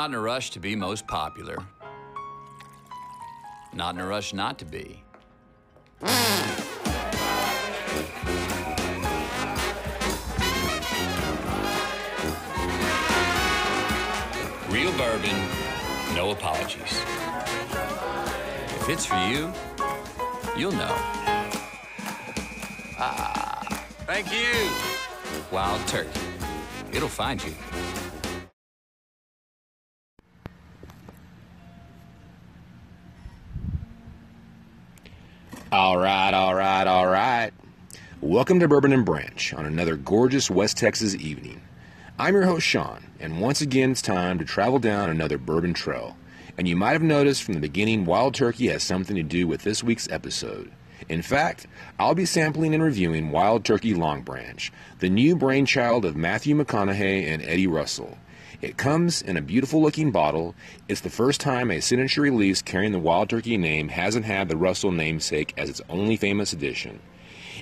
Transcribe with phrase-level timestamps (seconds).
[0.00, 1.58] Not in a rush to be most popular.
[3.74, 5.02] Not in a rush not to be.
[14.70, 15.36] Real bourbon,
[16.14, 17.02] no apologies.
[18.80, 19.52] If it's for you,
[20.56, 20.96] you'll know.
[22.98, 24.70] Ah, thank you.
[25.52, 26.20] Wild turkey.
[26.90, 27.52] It'll find you.
[35.80, 37.52] All right, all right, all right.
[38.20, 41.62] Welcome to Bourbon and Branch on another gorgeous West Texas evening.
[42.18, 46.18] I'm your host, Sean, and once again it's time to travel down another bourbon trail.
[46.58, 49.62] And you might have noticed from the beginning, Wild Turkey has something to do with
[49.62, 50.70] this week's episode.
[51.08, 51.66] In fact,
[51.98, 57.26] I'll be sampling and reviewing Wild Turkey Long Branch, the new brainchild of Matthew McConaughey
[57.26, 58.18] and Eddie Russell.
[58.62, 60.54] It comes in a beautiful looking bottle.
[60.86, 64.56] It's the first time a signature release carrying the Wild Turkey name hasn't had the
[64.56, 67.00] Russell namesake as its only famous edition.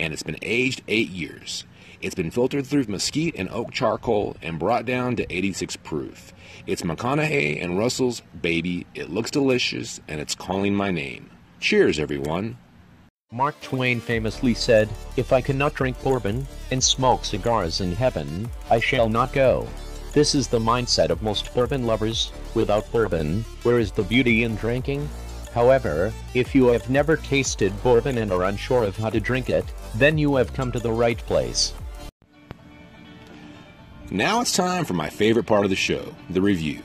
[0.00, 1.64] And it's been aged eight years.
[2.00, 6.32] It's been filtered through mesquite and oak charcoal and brought down to 86 proof.
[6.66, 8.84] It's McConaughey and Russell's baby.
[8.96, 11.30] It looks delicious and it's calling my name.
[11.60, 12.56] Cheers, everyone.
[13.30, 18.80] Mark Twain famously said, If I cannot drink bourbon and smoke cigars in heaven, I
[18.80, 19.68] shall not go.
[20.12, 22.32] This is the mindset of most bourbon lovers.
[22.54, 25.08] Without bourbon, where is the beauty in drinking?
[25.54, 29.64] However, if you have never tasted bourbon and are unsure of how to drink it,
[29.94, 31.74] then you have come to the right place.
[34.10, 36.82] Now it's time for my favorite part of the show, the review.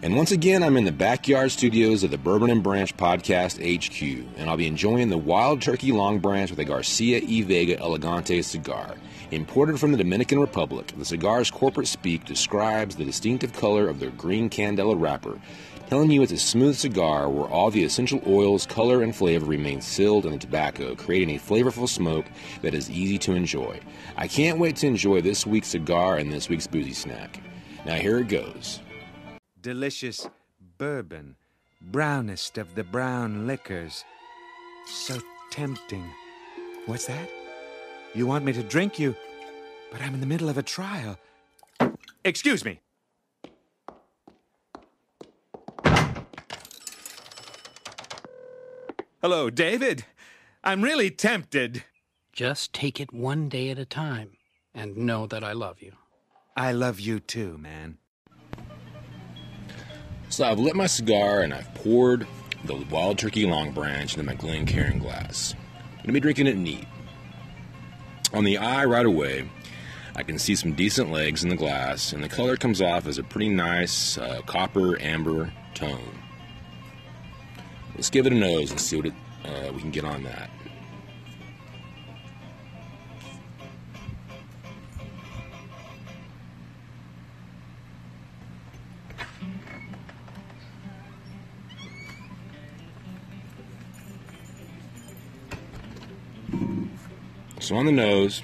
[0.00, 4.26] And once again, I'm in the backyard studios of the Bourbon and Branch Podcast HQ,
[4.38, 8.40] and I'll be enjoying the Wild Turkey Long Branch with a Garcia y Vega Elegante
[8.40, 8.96] cigar.
[9.32, 14.10] Imported from the Dominican Republic, the cigar's corporate speak describes the distinctive color of their
[14.10, 15.40] green candela wrapper,
[15.88, 19.80] telling you it's a smooth cigar where all the essential oils, color, and flavor remain
[19.80, 22.26] sealed in the tobacco, creating a flavorful smoke
[22.60, 23.80] that is easy to enjoy.
[24.18, 27.40] I can't wait to enjoy this week's cigar and this week's boozy snack.
[27.86, 28.80] Now, here it goes.
[29.62, 30.28] delicious
[30.76, 31.36] bourbon,
[31.80, 34.04] brownest of the brown liquors.
[34.86, 35.18] So
[35.50, 36.04] tempting.
[36.84, 37.30] What's that?
[38.14, 39.16] You want me to drink you,
[39.90, 41.18] but I'm in the middle of a trial.
[42.24, 42.80] Excuse me.
[49.22, 50.04] Hello, David.
[50.62, 51.84] I'm really tempted.
[52.32, 54.32] Just take it one day at a time
[54.74, 55.92] and know that I love you.
[56.54, 57.96] I love you too, man.
[60.28, 62.26] So I've lit my cigar and I've poured
[62.64, 65.54] the Wild Turkey Long Branch into my Glencairn glass.
[65.92, 66.86] I'm gonna be drinking it neat.
[68.32, 69.48] On the eye right away,
[70.16, 73.18] I can see some decent legs in the glass, and the color comes off as
[73.18, 76.18] a pretty nice uh, copper amber tone.
[77.94, 80.50] Let's give it a nose and see what it, uh, we can get on that.
[97.62, 98.42] So on the nose,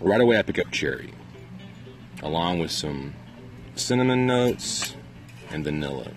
[0.00, 1.12] right away I pick up cherry,
[2.22, 3.12] along with some
[3.74, 4.94] cinnamon notes
[5.50, 6.12] and vanilla.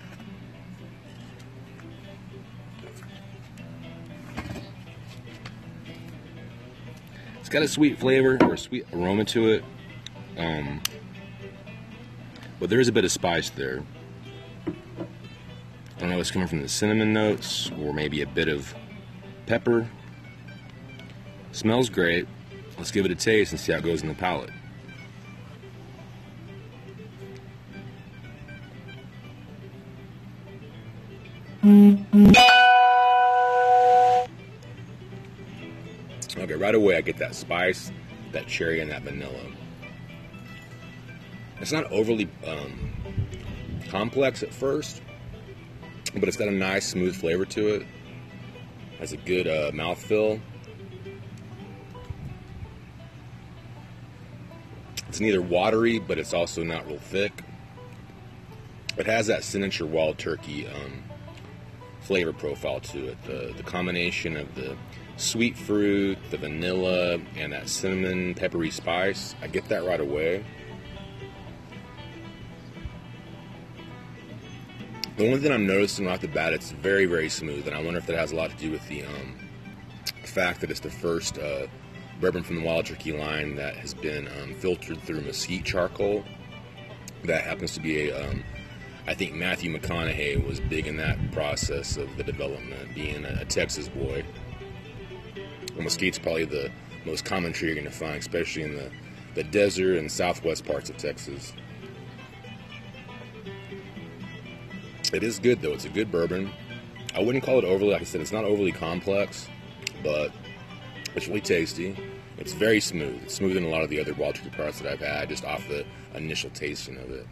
[7.40, 9.64] It's got a sweet flavor or sweet aroma to it,
[10.38, 10.80] um,
[12.60, 13.82] but there is a bit of spice there.
[14.68, 18.72] I don't know if it's coming from the cinnamon notes or maybe a bit of
[19.46, 19.90] pepper.
[21.56, 22.28] Smells great.
[22.76, 24.50] Let's give it a taste and see how it goes in the palate.
[36.36, 37.90] Okay, right away I get that spice,
[38.32, 39.40] that cherry, and that vanilla.
[41.58, 42.92] It's not overly um,
[43.88, 45.00] complex at first,
[46.12, 47.86] but it's got a nice smooth flavor to it.
[48.98, 50.42] Has a good uh, mouthfeel.
[55.16, 57.32] It's neither watery, but it's also not real thick.
[58.98, 61.04] It has that signature wild turkey um,
[62.00, 63.24] flavor profile to it.
[63.24, 64.76] The, the combination of the
[65.16, 70.44] sweet fruit, the vanilla, and that cinnamon peppery spice, I get that right away.
[75.16, 77.98] The only thing I'm noticing off the bat, it's very, very smooth, and I wonder
[77.98, 79.34] if that has a lot to do with the um,
[80.24, 81.68] fact that it's the first uh,
[82.20, 86.24] bourbon from the Wild Turkey line that has been um, filtered through mesquite charcoal.
[87.24, 88.42] That happens to be a, um,
[89.06, 93.44] I think Matthew McConaughey was big in that process of the development, being a, a
[93.44, 94.24] Texas boy.
[95.74, 96.70] Well, mesquite's probably the
[97.04, 98.90] most common tree you're going to find, especially in the,
[99.34, 101.52] the desert and southwest parts of Texas.
[105.12, 105.72] It is good though.
[105.72, 106.50] It's a good bourbon.
[107.14, 109.48] I wouldn't call it overly, like I said, it's not overly complex,
[110.02, 110.32] but
[111.16, 111.96] it's really tasty.
[112.38, 113.22] It's very smooth.
[113.24, 115.44] It's smoother than a lot of the other wild turkey products that I've had, just
[115.44, 115.84] off the
[116.14, 117.26] initial tasting of it.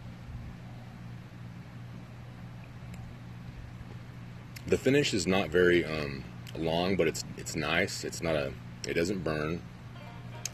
[4.67, 6.23] The finish is not very um,
[6.57, 8.03] long, but it's it's nice.
[8.03, 8.51] It's not a.
[8.87, 9.61] It doesn't burn.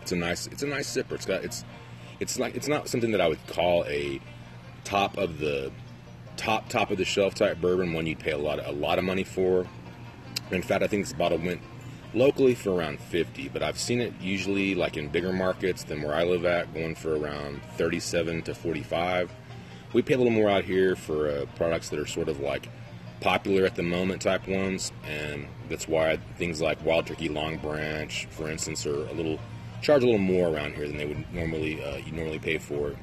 [0.02, 0.48] It's a nice.
[0.48, 1.14] It's a nice sipper.
[1.14, 1.46] It's got.
[1.46, 1.64] It's.
[2.20, 2.56] It's like.
[2.56, 4.20] It's not something that I would call a
[4.84, 5.72] top of the
[6.36, 7.94] top top of the shelf type bourbon.
[7.94, 9.66] One you'd pay a lot of, a lot of money for.
[10.52, 11.62] In fact, I think this bottle went
[12.14, 16.14] locally for around 50, but I've seen it usually like in bigger markets than where
[16.14, 19.32] I live at, going for around 37 to 45.
[19.94, 22.70] We pay a little more out here for uh, products that are sort of like
[23.20, 28.28] popular at the moment type ones, and that's why things like Wild Turkey Long Branch,
[28.32, 29.40] for instance, are a little
[29.82, 32.96] charge a little more around here than they would normally uh, you normally pay for.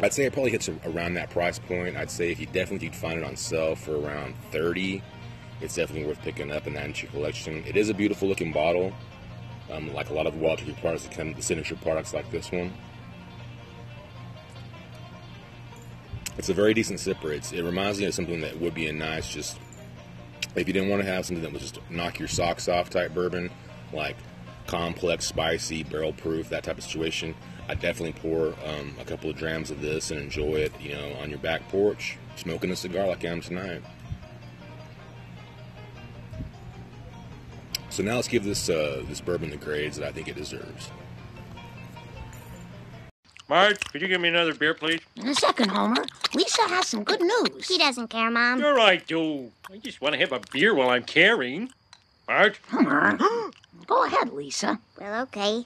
[0.00, 1.96] I'd say it probably hits around that price point.
[1.96, 5.02] I'd say if you definitely could find it on sale for around 30,
[5.60, 7.64] it's definitely worth picking up in into your collection.
[7.66, 8.92] It is a beautiful looking bottle,
[9.70, 12.50] um, like a lot of the Wild products that come the signature products like this
[12.52, 12.72] one.
[16.36, 17.32] It's a very decent sipper.
[17.32, 19.58] It's, it reminds me of something that would be a nice, just
[20.54, 23.12] if you didn't want to have something that would just knock your socks off type
[23.12, 23.50] bourbon,
[23.92, 24.16] like
[24.68, 27.34] complex, spicy, barrel proof, that type of situation.
[27.68, 31.14] I definitely pour um, a couple of drams of this and enjoy it, you know,
[31.20, 33.82] on your back porch, smoking a cigar like I am tonight.
[37.98, 40.92] So now let's give this uh, this bourbon the grades that I think it deserves.
[43.48, 45.00] Marge, could you give me another beer, please?
[45.16, 46.04] In a second, Homer.
[46.32, 47.66] Lisa has some good news.
[47.66, 48.60] He doesn't care, Mom.
[48.60, 49.50] Sure I do.
[49.68, 51.70] I just want to have a beer while I'm carrying.
[52.28, 52.60] Marge?
[52.70, 53.18] Homer.
[53.88, 54.78] Go ahead, Lisa.
[55.00, 55.64] Well, okay.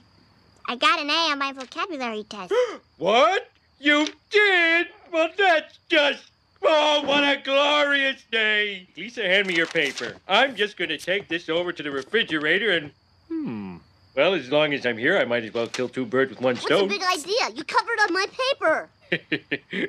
[0.67, 2.51] I got an A on my vocabulary test.
[2.97, 3.51] what?
[3.79, 4.87] You did?
[5.11, 6.31] Well, that's just...
[6.65, 8.87] Oh, what a glorious day.
[8.95, 10.15] Lisa, hand me your paper.
[10.27, 12.91] I'm just going to take this over to the refrigerator and...
[13.27, 13.77] Hmm.
[14.15, 16.55] Well, as long as I'm here, I might as well kill two birds with one
[16.55, 16.87] stone.
[16.87, 17.57] What's a big idea?
[17.57, 18.89] You covered up my paper.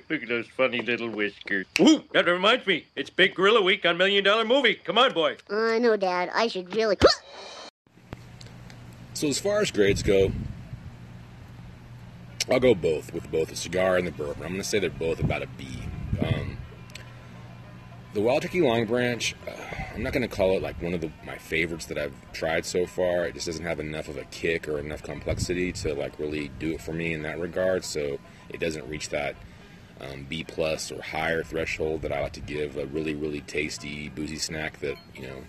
[0.09, 1.67] Look at those funny little whiskers.
[1.81, 2.87] Ooh, that reminds me.
[2.97, 4.77] It's Big Gorilla Week on Million Dollar Movie.
[4.77, 5.37] Come on, boy.
[5.51, 6.31] I uh, know, Dad.
[6.35, 6.97] I should really...
[9.15, 10.33] So as far as grades go,
[12.51, 14.43] I'll go both with both the cigar and the bourbon.
[14.43, 15.69] I'm going to say they're both about a B.
[16.21, 16.59] Um,
[18.15, 19.51] the Wild Turkey Long Branch, uh,
[19.95, 22.65] I'm not going to call it like one of the, my favorites that I've tried
[22.65, 23.27] so far.
[23.27, 26.73] It just doesn't have enough of a kick or enough complexity to like really do
[26.73, 27.85] it for me in that regard.
[27.85, 28.19] So
[28.49, 29.35] it doesn't reach that
[30.01, 34.09] um, B plus or higher threshold that I like to give a really really tasty
[34.09, 35.43] boozy snack that you know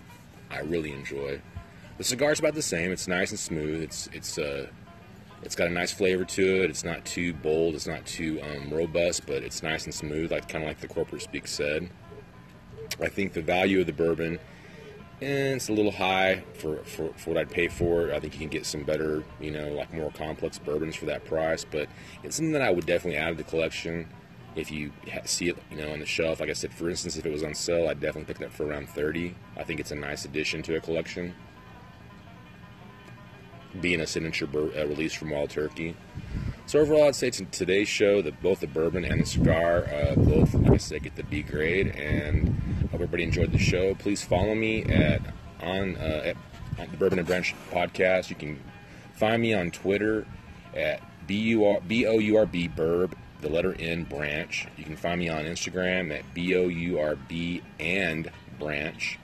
[0.50, 1.40] I really enjoy.
[1.98, 2.90] The cigar's about the same.
[2.90, 3.82] It's nice and smooth.
[3.82, 4.66] It's it's uh,
[5.42, 6.70] it's got a nice flavor to it.
[6.70, 7.74] It's not too bold.
[7.74, 10.88] It's not too um, robust, but it's nice and smooth, like kind of like the
[10.88, 11.88] corporate speak said.
[13.00, 14.38] I think the value of the bourbon,
[15.20, 18.14] eh, it's a little high for, for, for what I'd pay for it.
[18.14, 21.24] I think you can get some better, you know, like more complex bourbons for that
[21.24, 21.88] price, but
[22.22, 24.08] it's something that I would definitely add to the collection
[24.56, 24.90] if you
[25.24, 26.40] see it, you know, on the shelf.
[26.40, 28.52] Like I said, for instance, if it was on sale, I'd definitely pick it up
[28.52, 29.34] for around 30.
[29.56, 31.34] I think it's a nice addition to a collection
[33.80, 35.94] being a signature bur- uh, release from Wild Turkey.
[36.66, 40.14] So overall, I'd say to today's show that both the bourbon and the cigar uh,
[40.16, 41.88] both, like I said, get the B grade.
[41.88, 42.56] And
[42.96, 43.94] hope everybody enjoyed the show.
[43.94, 45.20] Please follow me at
[45.60, 46.36] on, uh, at,
[46.78, 48.30] on the Bourbon and Branch podcast.
[48.30, 48.58] You can
[49.12, 50.26] find me on Twitter
[50.74, 53.12] at B U R B O U R B Burb,
[53.42, 54.66] the letter N Branch.
[54.78, 59.18] You can find me on Instagram at B O U R B and Branch.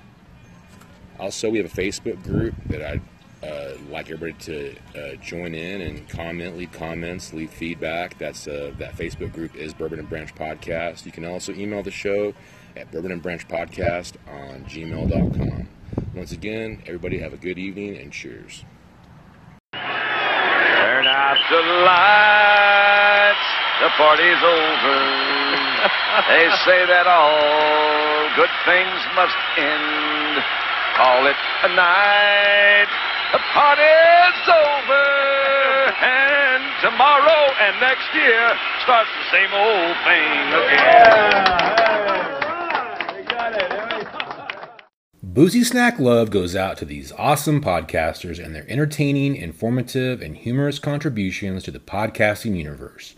[1.19, 3.01] Also, we have a Facebook group that I'd
[3.43, 8.19] uh, like everybody to uh, join in and comment, leave comments, leave feedback.
[8.19, 11.07] That's uh, that Facebook group is Bourbon and Branch Podcast.
[11.07, 12.35] You can also email the show
[12.77, 15.69] at Bourbon and Branch Podcast on gmail.com.
[16.15, 18.65] Once again, everybody have a good evening and cheers.
[19.73, 23.47] Turn out the lights,
[23.81, 24.99] the party's over.
[26.29, 30.45] they say that all good things must end.
[30.97, 32.89] Call it a night.
[33.33, 35.05] The party's over.
[36.05, 42.52] And tomorrow and next year starts the same old thing again.
[45.33, 50.79] Boozy Snack Love goes out to these awesome podcasters and their entertaining, informative, and humorous
[50.79, 53.15] contributions to the podcasting universe.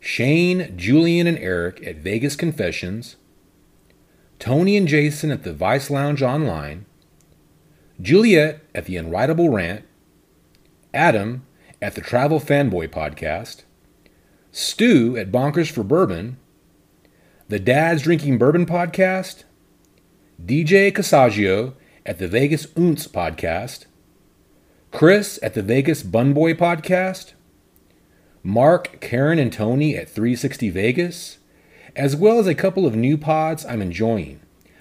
[0.00, 3.14] Shane, Julian, and Eric at Vegas Confessions,
[4.40, 6.86] Tony and Jason at the Vice Lounge Online,
[8.00, 9.84] Juliet at the Unwritable Rant,
[10.92, 11.46] Adam
[11.80, 13.62] at the Travel Fanboy Podcast,
[14.50, 16.38] Stu at Bonkers for Bourbon,
[17.46, 19.44] the Dad's Drinking Bourbon Podcast,
[20.44, 23.84] DJ Cassaggio at the Vegas Ounce Podcast,
[24.90, 27.34] Chris at the Vegas Bun Boy Podcast,
[28.42, 31.38] Mark, Karen, and Tony at 360 Vegas,
[31.94, 34.40] as well as a couple of new pods I'm enjoying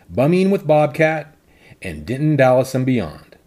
[0.10, 1.36] Bumming with Bobcat
[1.80, 3.38] and Denton, Dallas, and beyond.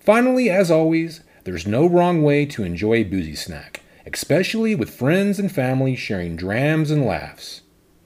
[0.00, 5.38] Finally, as always, there's no wrong way to enjoy a boozy snack, especially with friends
[5.38, 7.62] and family sharing drams and laughs.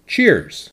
[0.07, 0.72] Cheers!